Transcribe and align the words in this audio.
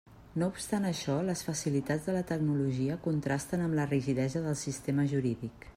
No 0.41 0.45
obstant 0.53 0.87
això, 0.91 1.17
les 1.27 1.43
facilitats 1.49 2.07
de 2.09 2.17
la 2.17 2.25
tecnologia 2.33 2.99
contrasten 3.07 3.67
amb 3.69 3.81
la 3.83 3.87
rigidesa 3.95 4.47
del 4.49 4.63
sistema 4.69 5.11
jurídic. 5.13 5.69